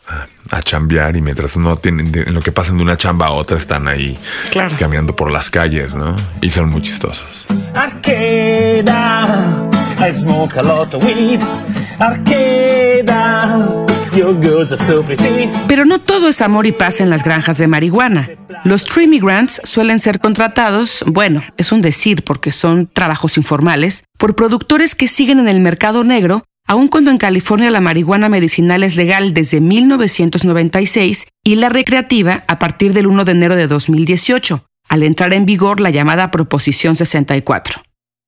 a, 0.50 0.62
chambear 0.62 1.16
y 1.16 1.20
mientras 1.20 1.56
uno 1.56 1.76
tiene 1.76 2.02
en 2.02 2.34
lo 2.34 2.40
que 2.40 2.52
pasan 2.52 2.78
de 2.78 2.82
una 2.82 2.96
chamba 2.96 3.26
a 3.26 3.30
otra 3.32 3.56
están 3.56 3.86
ahí 3.88 4.18
caminando 4.78 5.14
por 5.14 5.30
las 5.30 5.50
calles, 5.50 5.94
¿no? 5.94 6.16
Y 6.40 6.50
son 6.50 6.70
muy 6.70 6.80
chistosos. 6.80 7.46
Pero 15.68 15.84
no 15.84 16.00
todo 16.00 16.28
es 16.28 16.40
amor 16.40 16.66
y 16.66 16.72
paz 16.72 17.00
en 17.00 17.10
las 17.10 17.22
granjas 17.22 17.58
de 17.58 17.68
marihuana. 17.68 18.30
Los 18.64 18.84
tree 18.84 19.06
migrants 19.06 19.60
suelen 19.64 20.00
ser 20.00 20.20
contratados, 20.20 21.04
bueno, 21.06 21.42
es 21.56 21.72
un 21.72 21.80
decir 21.80 22.24
porque 22.24 22.52
son 22.52 22.88
trabajos 22.92 23.36
informales, 23.36 24.04
por 24.18 24.34
productores 24.34 24.94
que 24.94 25.08
siguen 25.08 25.38
en 25.38 25.48
el 25.48 25.60
mercado 25.60 26.04
negro 26.04 26.44
aun 26.68 26.88
cuando 26.88 27.10
en 27.10 27.16
California 27.16 27.70
la 27.70 27.80
marihuana 27.80 28.28
medicinal 28.28 28.84
es 28.84 28.94
legal 28.94 29.32
desde 29.32 29.60
1996 29.60 31.26
y 31.42 31.56
la 31.56 31.70
recreativa 31.70 32.44
a 32.46 32.58
partir 32.58 32.92
del 32.92 33.06
1 33.06 33.24
de 33.24 33.32
enero 33.32 33.56
de 33.56 33.66
2018, 33.66 34.66
al 34.86 35.02
entrar 35.02 35.32
en 35.32 35.46
vigor 35.46 35.80
la 35.80 35.88
llamada 35.88 36.30
Proposición 36.30 36.94
64. 36.94 37.82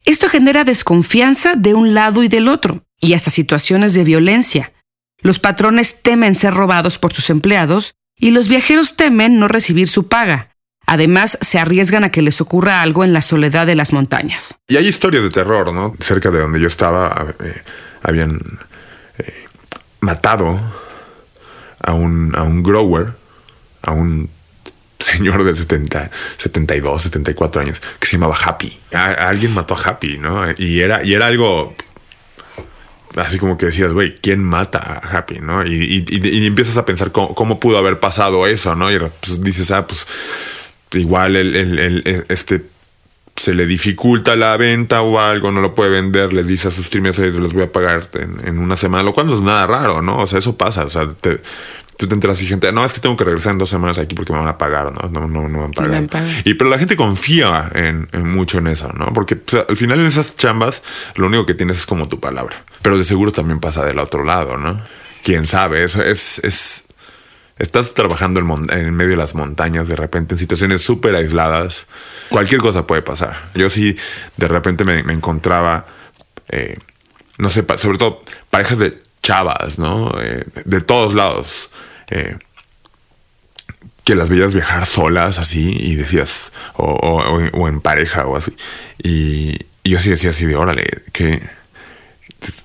Esto 0.06 0.28
genera 0.30 0.64
desconfianza 0.64 1.54
de 1.54 1.74
un 1.74 1.92
lado 1.92 2.22
y 2.22 2.28
del 2.28 2.48
otro, 2.48 2.82
y 2.98 3.12
hasta 3.12 3.30
situaciones 3.30 3.92
de 3.92 4.04
violencia. 4.04 4.72
Los 5.22 5.38
patrones 5.38 6.02
temen 6.02 6.36
ser 6.36 6.54
robados 6.54 6.98
por 6.98 7.12
sus 7.12 7.30
empleados 7.30 7.94
y 8.16 8.30
los 8.30 8.48
viajeros 8.48 8.96
temen 8.96 9.38
no 9.38 9.48
recibir 9.48 9.88
su 9.88 10.08
paga. 10.08 10.48
Además, 10.86 11.38
se 11.40 11.58
arriesgan 11.58 12.04
a 12.04 12.10
que 12.10 12.22
les 12.22 12.40
ocurra 12.40 12.82
algo 12.82 13.04
en 13.04 13.12
la 13.12 13.22
soledad 13.22 13.66
de 13.66 13.76
las 13.76 13.92
montañas. 13.92 14.56
Y 14.66 14.76
hay 14.76 14.88
historias 14.88 15.22
de 15.22 15.30
terror, 15.30 15.72
¿no? 15.72 15.94
Cerca 16.00 16.30
de 16.30 16.40
donde 16.40 16.60
yo 16.60 16.66
estaba, 16.66 17.34
eh, 17.44 17.62
habían 18.02 18.40
eh, 19.18 19.44
matado 20.00 20.60
a 21.80 21.92
un, 21.92 22.34
a 22.34 22.42
un 22.42 22.62
grower, 22.62 23.12
a 23.82 23.92
un 23.92 24.30
señor 24.98 25.44
de 25.44 25.54
70, 25.54 26.10
72, 26.38 27.02
74 27.02 27.62
años 27.62 27.80
que 27.98 28.06
se 28.06 28.16
llamaba 28.16 28.36
Happy. 28.42 28.78
alguien 28.92 29.54
mató 29.54 29.74
a 29.74 29.90
Happy, 29.90 30.18
¿no? 30.18 30.44
Y 30.56 30.80
era, 30.80 31.04
y 31.04 31.14
era 31.14 31.26
algo 31.26 31.74
así 33.16 33.38
como 33.38 33.56
que 33.56 33.66
decías, 33.66 33.92
güey, 33.92 34.16
¿quién 34.16 34.42
mata 34.42 34.78
a 34.78 35.16
Happy? 35.16 35.38
¿No? 35.40 35.66
Y, 35.66 36.04
empiezas 36.46 36.76
a 36.76 36.84
pensar 36.84 37.12
cómo, 37.12 37.60
pudo 37.60 37.78
haber 37.78 38.00
pasado 38.00 38.46
eso, 38.46 38.74
¿no? 38.74 38.90
Y 38.90 38.98
pues, 38.98 39.42
dices, 39.42 39.70
ah, 39.70 39.86
pues 39.86 40.06
igual 40.92 41.36
el, 41.36 41.54
el, 41.56 42.24
este 42.28 42.62
se 43.40 43.54
le 43.54 43.66
dificulta 43.66 44.36
la 44.36 44.56
venta 44.58 45.00
o 45.00 45.18
algo, 45.18 45.50
no 45.50 45.62
lo 45.62 45.74
puede 45.74 45.88
vender, 45.88 46.32
le 46.34 46.44
dice 46.44 46.68
a 46.68 46.70
sus 46.70 46.86
streamers, 46.86 47.18
los 47.18 47.54
voy 47.54 47.62
a 47.62 47.72
pagar 47.72 48.02
en, 48.12 48.58
una 48.58 48.76
semana, 48.76 49.02
lo 49.02 49.14
cual 49.14 49.28
no 49.28 49.34
es 49.34 49.40
nada 49.40 49.66
raro, 49.66 50.02
¿no? 50.02 50.18
O 50.18 50.26
sea, 50.26 50.40
eso 50.40 50.58
pasa, 50.58 50.84
o 50.84 50.88
sea, 50.90 51.08
tú 52.00 52.08
te 52.08 52.14
enteras 52.14 52.40
y 52.40 52.46
gente, 52.46 52.72
no, 52.72 52.82
es 52.82 52.94
que 52.94 53.00
tengo 53.00 53.14
que 53.14 53.24
regresar 53.24 53.52
en 53.52 53.58
dos 53.58 53.68
semanas 53.68 53.98
aquí 53.98 54.14
porque 54.14 54.32
me 54.32 54.38
van 54.38 54.48
a 54.48 54.56
pagar, 54.56 54.90
¿no? 54.90 55.10
No, 55.10 55.28
no, 55.28 55.42
no 55.42 55.48
me 55.48 55.58
van 55.58 56.04
a 56.04 56.08
pagar. 56.08 56.28
Y 56.46 56.54
pero 56.54 56.70
la 56.70 56.78
gente 56.78 56.96
confía 56.96 57.70
en, 57.74 58.08
mucho 58.26 58.56
en 58.56 58.68
eso, 58.68 58.90
¿no? 58.94 59.12
Porque 59.12 59.38
al 59.68 59.76
final 59.76 60.00
en 60.00 60.06
esas 60.06 60.34
chambas 60.34 60.82
lo 61.16 61.26
único 61.26 61.44
que 61.44 61.52
tienes 61.52 61.76
es 61.76 61.84
como 61.84 62.08
tu 62.08 62.18
palabra. 62.18 62.64
Pero 62.80 62.96
de 62.96 63.04
seguro 63.04 63.32
también 63.32 63.60
pasa 63.60 63.84
del 63.84 63.98
otro 63.98 64.24
lado, 64.24 64.56
¿no? 64.56 64.82
Quién 65.22 65.46
sabe, 65.46 65.84
eso 65.84 66.02
es, 66.02 66.40
es 66.42 66.84
estás 67.58 67.92
trabajando 67.92 68.40
en, 68.40 68.94
medio 68.94 69.10
de 69.10 69.16
las 69.16 69.34
montañas 69.34 69.86
de 69.86 69.96
repente 69.96 70.34
en 70.34 70.38
situaciones 70.38 70.80
súper 70.80 71.14
aisladas, 71.14 71.86
cualquier 72.30 72.62
cosa 72.62 72.86
puede 72.86 73.02
pasar. 73.02 73.50
Yo 73.54 73.68
sí 73.68 73.94
de 74.38 74.48
repente 74.48 74.86
me, 74.86 75.00
encontraba, 75.12 75.84
eh, 76.48 76.78
no 77.36 77.50
sé, 77.50 77.62
sobre 77.76 77.98
todo 77.98 78.22
parejas 78.48 78.78
de 78.78 78.94
chavas, 79.22 79.78
¿no? 79.78 80.14
Eh, 80.18 80.46
de 80.64 80.80
todos 80.80 81.12
lados. 81.12 81.70
Eh, 82.10 82.36
que 84.04 84.14
las 84.14 84.28
veías 84.28 84.54
viajar 84.54 84.86
solas 84.86 85.38
así 85.38 85.76
y 85.78 85.94
decías, 85.94 86.52
o, 86.74 87.68
en 87.68 87.80
pareja 87.80 88.26
o 88.26 88.36
así. 88.36 88.52
Y, 89.02 89.56
y, 89.84 89.90
yo 89.90 89.98
sí 89.98 90.10
decía 90.10 90.30
así 90.30 90.46
de, 90.46 90.56
órale, 90.56 90.84
que 91.12 91.42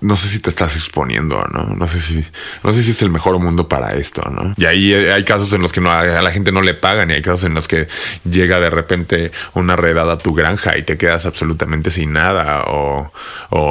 no 0.01 0.15
sé 0.15 0.27
si 0.27 0.39
te 0.39 0.49
estás 0.49 0.75
exponiendo, 0.75 1.43
¿no? 1.51 1.75
No 1.75 1.87
sé 1.87 1.99
si, 1.99 2.25
no 2.63 2.73
sé 2.73 2.83
si 2.83 2.91
es 2.91 3.01
el 3.01 3.09
mejor 3.09 3.37
mundo 3.39 3.67
para 3.67 3.93
esto, 3.93 4.21
¿no? 4.29 4.53
Y 4.57 4.65
ahí 4.65 4.93
hay 4.93 5.23
casos 5.23 5.51
en 5.53 5.61
los 5.61 5.71
que 5.71 5.81
no, 5.81 5.91
a 5.91 6.03
la 6.03 6.31
gente 6.31 6.51
no 6.51 6.61
le 6.61 6.73
pagan 6.73 7.09
y 7.09 7.13
hay 7.13 7.21
casos 7.21 7.45
en 7.45 7.53
los 7.53 7.67
que 7.67 7.87
llega 8.23 8.59
de 8.59 8.69
repente 8.69 9.31
una 9.53 9.75
redada 9.75 10.13
a 10.13 10.17
tu 10.17 10.33
granja 10.33 10.77
y 10.77 10.83
te 10.83 10.97
quedas 10.97 11.25
absolutamente 11.25 11.91
sin 11.91 12.13
nada 12.13 12.65
o, 12.67 13.11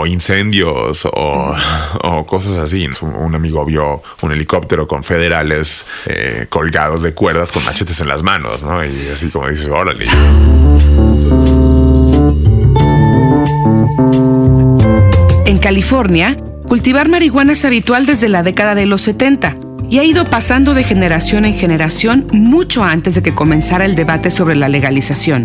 incendios 0.07 1.09
o, 1.13 2.27
cosas 2.27 2.59
así. 2.59 2.89
Un, 3.01 3.35
amigo 3.35 3.65
vio 3.65 4.03
un 4.21 4.33
helicóptero 4.33 4.87
con 4.87 5.03
federales 5.03 5.85
eh, 6.07 6.47
colgados 6.49 7.03
de 7.03 7.15
cuerdas 7.15 7.53
con 7.53 7.65
machetes 7.65 8.01
en 8.01 8.09
las 8.09 8.23
manos, 8.23 8.63
¿no? 8.63 8.85
Y 8.85 9.09
así 9.09 9.29
como 9.29 9.49
dices, 9.49 9.69
órale. 9.69 10.07
En 15.55 15.61
California, 15.61 16.37
cultivar 16.67 17.09
marihuana 17.09 17.53
es 17.53 17.65
habitual 17.65 18.07
desde 18.07 18.29
la 18.29 18.43
década 18.43 18.75
de 18.75 18.87
los 18.87 19.03
70 19.03 19.57
y 19.89 20.01
ha 20.01 20.05
ido 20.05 20.29
pasando 20.29 20.75
de 20.75 20.83
generación 20.83 21.45
en 21.45 21.55
generación 21.55 22.27
mucho 22.33 22.83
antes 22.83 23.15
de 23.15 23.23
que 23.23 23.37
comenzara 23.37 23.85
el 23.85 23.95
debate 23.95 24.33
sobre 24.33 24.57
la 24.57 24.69
legalización. 24.69 25.45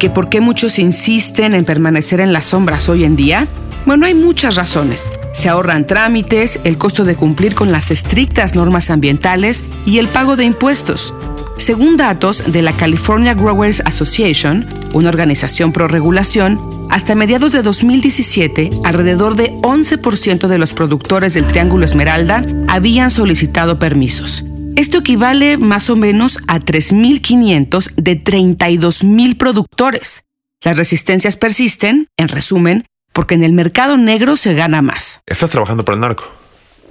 ¿Que 0.00 0.10
por 0.10 0.30
qué 0.30 0.40
muchos 0.40 0.80
insisten 0.80 1.54
en 1.54 1.64
permanecer 1.64 2.20
en 2.20 2.32
las 2.32 2.46
sombras 2.46 2.88
hoy 2.88 3.04
en 3.04 3.14
día? 3.14 3.46
Bueno, 3.86 4.06
hay 4.06 4.14
muchas 4.14 4.56
razones. 4.56 5.12
Se 5.32 5.48
ahorran 5.48 5.86
trámites, 5.86 6.58
el 6.64 6.76
costo 6.76 7.04
de 7.04 7.14
cumplir 7.14 7.54
con 7.54 7.70
las 7.70 7.92
estrictas 7.92 8.56
normas 8.56 8.90
ambientales 8.90 9.62
y 9.86 9.98
el 9.98 10.08
pago 10.08 10.34
de 10.34 10.42
impuestos. 10.42 11.14
Según 11.58 11.96
datos 11.96 12.44
de 12.46 12.62
la 12.62 12.72
California 12.72 13.34
Growers 13.34 13.80
Association, 13.80 14.66
una 14.92 15.08
organización 15.08 15.72
pro 15.72 15.88
regulación, 15.88 16.88
hasta 16.90 17.14
mediados 17.14 17.52
de 17.52 17.62
2017, 17.62 18.70
alrededor 18.84 19.34
de 19.36 19.52
11% 19.52 20.46
de 20.46 20.58
los 20.58 20.72
productores 20.72 21.34
del 21.34 21.46
Triángulo 21.46 21.84
Esmeralda 21.84 22.44
habían 22.68 23.10
solicitado 23.10 23.78
permisos. 23.78 24.44
Esto 24.76 24.98
equivale 24.98 25.56
más 25.56 25.88
o 25.88 25.96
menos 25.96 26.38
a 26.46 26.60
3.500 26.60 27.94
de 27.96 28.22
32.000 28.22 29.36
productores. 29.38 30.22
Las 30.62 30.76
resistencias 30.76 31.36
persisten, 31.36 32.08
en 32.18 32.28
resumen, 32.28 32.84
porque 33.12 33.34
en 33.34 33.42
el 33.42 33.52
mercado 33.52 33.96
negro 33.96 34.36
se 34.36 34.54
gana 34.54 34.82
más. 34.82 35.20
Estás 35.26 35.50
trabajando 35.50 35.84
para 35.84 35.96
el 35.96 36.02
narco. 36.02 36.24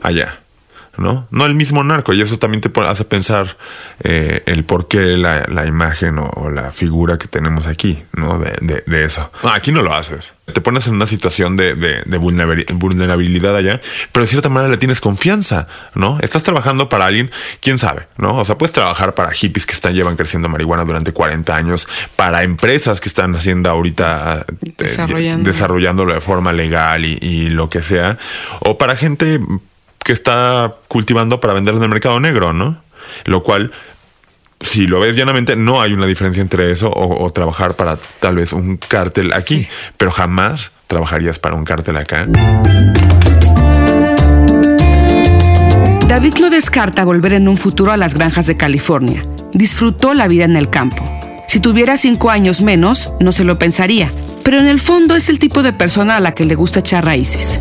Allá. 0.01 0.44
¿No? 0.97 1.27
No 1.31 1.45
el 1.45 1.55
mismo 1.55 1.83
narco, 1.83 2.13
y 2.13 2.21
eso 2.21 2.39
también 2.39 2.61
te 2.61 2.71
hace 2.81 3.05
pensar 3.05 3.57
eh, 4.03 4.43
el 4.45 4.65
por 4.65 4.87
qué 4.87 5.17
la, 5.17 5.65
imagen 5.65 6.19
o, 6.19 6.49
la 6.49 6.71
figura 6.71 7.17
que 7.17 7.27
tenemos 7.27 7.67
aquí, 7.67 8.03
¿no? 8.13 8.39
De, 8.39 8.83
eso. 9.03 9.31
aquí 9.43 9.71
no 9.71 9.81
lo 9.81 9.93
haces. 9.93 10.35
Te 10.51 10.61
pones 10.61 10.87
en 10.87 10.95
una 10.95 11.07
situación 11.07 11.55
de, 11.55 11.73
vulnerabilidad 12.17 13.55
allá, 13.55 13.81
pero 14.11 14.25
de 14.25 14.27
cierta 14.27 14.49
manera 14.49 14.71
le 14.71 14.77
tienes 14.77 15.01
confianza, 15.01 15.67
¿no? 15.93 16.17
Estás 16.21 16.43
trabajando 16.43 16.89
para 16.89 17.05
alguien, 17.07 17.31
quién 17.61 17.77
sabe, 17.77 18.07
¿no? 18.17 18.37
O 18.37 18.45
sea, 18.45 18.57
puedes 18.57 18.73
trabajar 18.73 19.15
para 19.15 19.31
hippies 19.31 19.65
que 19.65 19.73
están, 19.73 19.93
llevan 19.93 20.15
creciendo 20.15 20.49
marihuana 20.49 20.85
durante 20.85 21.11
40 21.11 21.55
años, 21.55 21.87
para 22.15 22.43
empresas 22.43 23.01
que 23.01 23.09
están 23.09 23.35
haciendo 23.35 23.69
ahorita, 23.69 24.45
eh, 24.77 25.37
desarrollándolo 25.39 26.13
de 26.13 26.21
forma 26.21 26.53
legal 26.53 27.05
y, 27.05 27.17
y 27.21 27.49
lo 27.49 27.69
que 27.69 27.81
sea, 27.81 28.17
o 28.61 28.77
para 28.77 28.95
gente 28.95 29.39
que 30.05 30.13
está 30.13 30.71
cultivando 30.88 31.39
para 31.39 31.53
vender 31.53 31.74
en 31.74 31.81
el 31.81 31.89
mercado 31.89 32.19
negro, 32.19 32.53
¿no? 32.53 32.77
Lo 33.25 33.41
cual, 33.41 33.71
si 34.62 34.85
lo 34.85 35.00
ves 35.00 35.15
llanamente, 35.15 35.55
no 35.55 35.81
hay 35.81 35.93
una 35.93 36.05
diferencia 36.05 36.41
entre 36.41 36.71
eso 36.71 36.91
o, 36.95 37.27
trabajar 37.33 37.75
para 37.75 37.97
tal 38.19 38.35
vez 38.35 38.53
un 38.53 38.77
cártel 38.77 39.33
aquí, 39.33 39.67
pero 39.97 40.12
jamás 40.12 40.71
trabajarías 40.85 41.39
para 41.39 41.55
un 41.55 41.65
cártel 41.65 41.97
acá. 41.97 42.27
David 46.07 46.35
no 46.39 46.51
descarta 46.51 47.03
volver 47.03 47.33
en 47.33 47.47
un 47.47 47.57
futuro 47.57 47.91
a 47.91 47.97
las 47.97 48.13
granjas 48.13 48.45
de 48.45 48.57
California. 48.57 49.25
Disfrutó 49.53 50.13
la 50.13 50.27
vida 50.27 50.45
en 50.45 50.55
el 50.55 50.69
campo. 50.69 51.03
Si 51.47 51.59
tuviera 51.59 51.97
cinco 51.97 52.29
años 52.29 52.62
menos, 52.62 53.12
no 53.19 53.31
se 53.31 53.43
lo 53.43 53.57
pensaría, 53.57 54.12
pero 54.43 54.59
en 54.59 54.67
el 54.67 54.79
fondo 54.79 55.15
es 55.15 55.29
el 55.29 55.39
tipo 55.39 55.63
de 55.63 55.74
persona 55.74 56.17
a 56.17 56.19
la 56.19 56.35
que 56.35 56.45
le 56.45 56.53
gusta 56.53 56.81
echar 56.81 57.05
raíces. 57.05 57.59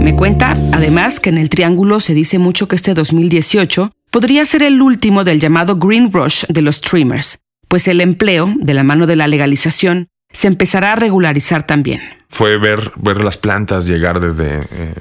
Me 0.00 0.14
cuenta, 0.14 0.56
además, 0.72 1.20
que 1.20 1.30
en 1.30 1.38
el 1.38 1.50
Triángulo 1.50 2.00
se 2.00 2.14
dice 2.14 2.38
mucho 2.38 2.68
que 2.68 2.76
este 2.76 2.94
2018 2.94 3.92
podría 4.10 4.44
ser 4.44 4.62
el 4.62 4.80
último 4.80 5.24
del 5.24 5.40
llamado 5.40 5.76
Green 5.76 6.12
Rush 6.12 6.44
de 6.48 6.62
los 6.62 6.76
streamers, 6.76 7.40
pues 7.68 7.88
el 7.88 8.00
empleo, 8.00 8.52
de 8.56 8.74
la 8.74 8.84
mano 8.84 9.06
de 9.06 9.16
la 9.16 9.26
legalización, 9.26 10.08
se 10.32 10.46
empezará 10.46 10.92
a 10.92 10.96
regularizar 10.96 11.66
también. 11.66 12.00
Fue 12.28 12.58
ver, 12.58 12.92
ver 12.96 13.22
las 13.22 13.38
plantas 13.38 13.86
llegar 13.86 14.20
desde, 14.20 14.66
eh, 14.70 14.94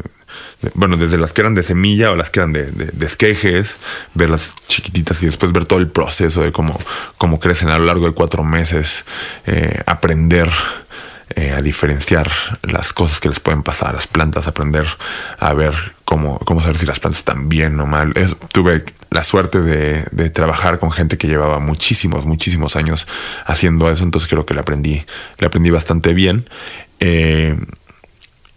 bueno, 0.74 0.98
desde 0.98 1.18
las 1.18 1.34
que 1.34 1.42
eran 1.42 1.56
de 1.56 1.64
semilla 1.64 2.12
o 2.12 2.16
las 2.16 2.30
que 2.30 2.40
eran 2.40 2.54
de, 2.54 2.92
esquejes, 3.06 3.78
verlas 4.14 4.56
chiquititas 4.66 5.22
y 5.22 5.28
después 5.28 5.52
ver 5.52 5.66
todo 5.66 5.80
el 5.80 5.90
proceso 5.90 6.42
de 6.42 6.52
cómo, 6.52 6.80
cómo 7.18 7.40
crecen 7.40 7.70
a 7.70 7.78
lo 7.78 7.86
largo 7.86 8.08
de 8.08 8.14
cuatro 8.14 8.44
meses, 8.44 9.06
eh, 9.46 9.82
aprender 9.86 10.50
eh, 11.36 11.52
a 11.52 11.62
diferenciar 11.62 12.32
las 12.64 12.94
cosas 12.94 13.20
que 13.20 13.30
les 13.30 13.40
pueden 13.40 13.64
pasar 13.64 13.90
a 13.90 13.94
las 13.94 14.08
plantas, 14.08 14.48
aprender 14.48 14.86
a 15.40 15.54
ver 15.54 15.74
cómo, 16.06 16.40
cómo 16.40 16.62
saber 16.62 16.78
si 16.78 16.86
las 16.86 17.00
plantas 17.00 17.20
están 17.20 17.50
bien 17.50 17.80
o 17.80 17.86
mal. 17.86 18.14
tuve 18.54 18.86
la 19.10 19.24
suerte 19.24 19.62
de, 19.62 20.06
de, 20.12 20.30
trabajar 20.30 20.80
con 20.80 20.92
gente 20.92 21.18
que 21.18 21.28
llevaba 21.28 21.60
muchísimos, 21.60 22.26
muchísimos 22.26 22.76
años 22.76 23.08
haciendo 23.46 23.92
eso, 23.92 24.04
entonces 24.04 24.30
creo 24.30 24.46
que 24.46 24.54
le 24.54 24.62
aprendí, 24.62 25.06
le 25.38 25.48
aprendí 25.48 25.70
bastante 25.70 26.14
bien. 26.14 26.50
Eh, 27.00 27.58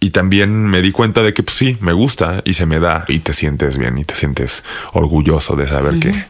y 0.01 0.11
también 0.11 0.65
me 0.65 0.81
di 0.81 0.93
cuenta 0.93 1.23
de 1.23 1.35
que 1.35 1.43
pues 1.43 1.57
sí, 1.57 1.77
me 1.81 1.93
gusta 1.93 2.41
y 2.45 2.55
se 2.55 2.65
me 2.65 2.81
da 2.81 3.05
y 3.07 3.19
te 3.19 3.35
sientes 3.35 3.77
bien 3.77 3.99
y 3.99 4.05
te 4.05 4.15
sientes 4.15 4.65
orgulloso 4.93 5.57
de 5.57 5.67
saber 5.67 5.99
que 5.99 6.25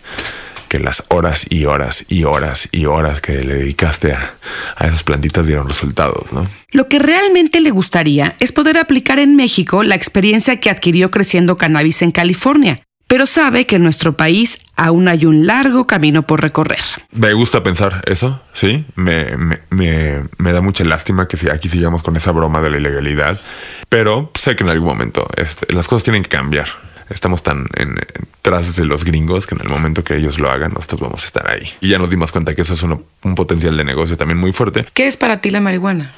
que 0.70 0.78
las 0.78 1.04
horas 1.08 1.46
y 1.50 1.64
horas 1.64 2.06
y 2.08 2.22
horas 2.22 2.68
y 2.70 2.86
horas 2.86 3.20
que 3.20 3.42
le 3.44 3.54
dedicaste 3.54 4.12
a, 4.12 4.36
esas 4.78 5.02
plantitas 5.02 5.44
dieron 5.44 5.68
resultados, 5.68 6.32
¿no? 6.32 6.46
Lo 6.70 6.86
que 6.86 7.00
realmente 7.00 7.60
le 7.60 7.72
gustaría 7.72 8.36
es 8.38 8.52
poder 8.52 8.78
aplicar 8.78 9.18
en 9.18 9.34
México 9.34 9.82
la 9.82 9.96
experiencia 9.96 10.60
que 10.60 10.70
adquirió 10.70 11.10
creciendo 11.10 11.58
cannabis 11.58 12.02
en 12.02 12.12
California, 12.12 12.84
pero 13.08 13.26
sabe 13.26 13.66
que 13.66 13.76
en 13.76 13.82
nuestro 13.82 14.16
país 14.16 14.60
aún 14.76 15.08
hay 15.08 15.26
un 15.26 15.44
largo 15.44 15.88
camino 15.88 16.22
por 16.22 16.40
recorrer. 16.40 16.84
Me 17.10 17.32
gusta 17.32 17.64
pensar 17.64 18.02
eso, 18.06 18.40
sí. 18.52 18.86
Me, 18.94 19.26
me, 19.70 20.52
da 20.52 20.60
mucha 20.60 20.84
lástima 20.84 21.26
que 21.26 21.36
aquí 21.50 21.68
sigamos 21.68 22.04
con 22.04 22.16
esa 22.16 22.30
broma 22.30 22.60
de 22.60 22.70
la 22.70 22.78
ilegalidad, 22.78 23.40
pero 23.88 24.30
sé 24.34 24.54
que 24.54 24.62
en 24.62 24.70
algún 24.70 24.86
momento 24.86 25.26
este, 25.36 25.74
las 25.74 25.88
cosas 25.88 26.04
tienen 26.04 26.22
que 26.22 26.28
cambiar 26.28 26.68
estamos 27.10 27.42
tan 27.42 27.66
en, 27.76 27.96
tras 28.42 28.76
de 28.76 28.84
los 28.84 29.04
gringos 29.04 29.46
que 29.46 29.54
en 29.54 29.60
el 29.60 29.68
momento 29.68 30.02
que 30.02 30.16
ellos 30.16 30.38
lo 30.38 30.50
hagan, 30.50 30.72
nosotros 30.72 31.00
vamos 31.00 31.22
a 31.22 31.26
estar 31.26 31.50
ahí. 31.50 31.68
Y 31.80 31.88
ya 31.88 31.98
nos 31.98 32.08
dimos 32.10 32.32
cuenta 32.32 32.54
que 32.54 32.62
eso 32.62 32.74
es 32.74 32.82
un 32.82 33.34
potencial 33.34 33.76
de 33.76 33.84
negocio 33.84 34.16
también 34.16 34.38
muy 34.38 34.52
fuerte. 34.52 34.86
¿Qué 34.94 35.06
es 35.06 35.16
para 35.16 35.40
ti 35.40 35.50
la 35.50 35.60
marihuana? 35.60 36.12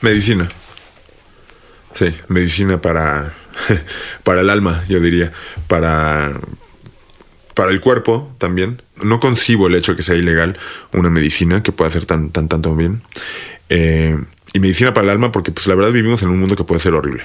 Medicina. 0.00 0.46
Sí, 1.92 2.14
medicina 2.28 2.80
para, 2.80 3.34
para 4.22 4.42
el 4.42 4.50
alma, 4.50 4.84
yo 4.88 5.00
diría. 5.00 5.32
Para, 5.66 6.38
para 7.54 7.70
el 7.70 7.80
cuerpo 7.80 8.34
también. 8.38 8.82
No 9.02 9.20
concibo 9.20 9.66
el 9.66 9.74
hecho 9.74 9.92
de 9.92 9.96
que 9.96 10.02
sea 10.02 10.16
ilegal 10.16 10.58
una 10.92 11.10
medicina 11.10 11.62
que 11.62 11.72
pueda 11.72 11.88
hacer 11.88 12.04
tan, 12.04 12.30
tan, 12.30 12.48
tanto 12.48 12.76
bien. 12.76 13.02
Eh, 13.68 14.16
y 14.52 14.60
medicina 14.60 14.94
para 14.94 15.06
el 15.06 15.10
alma 15.10 15.32
porque 15.32 15.52
pues 15.52 15.66
la 15.66 15.74
verdad 15.74 15.92
vivimos 15.92 16.22
en 16.22 16.28
un 16.28 16.38
mundo 16.38 16.56
que 16.56 16.64
puede 16.64 16.80
ser 16.80 16.94
horrible. 16.94 17.24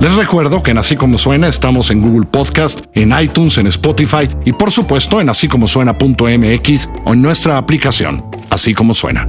Les 0.00 0.14
recuerdo 0.16 0.62
que 0.62 0.72
en 0.72 0.78
Así 0.78 0.96
Como 0.96 1.16
Suena 1.16 1.48
estamos 1.48 1.90
en 1.90 2.00
Google 2.00 2.26
Podcast, 2.26 2.80
en 2.94 3.12
iTunes, 3.18 3.58
en 3.58 3.68
Spotify 3.68 4.28
y 4.44 4.52
por 4.52 4.70
supuesto 4.70 5.20
en 5.20 5.28
así 5.28 5.46
como 5.48 5.68
suena.mx 5.68 6.90
o 7.04 7.12
en 7.12 7.22
nuestra 7.22 7.56
aplicación, 7.56 8.24
Así 8.50 8.74
Como 8.74 8.94
Suena. 8.94 9.28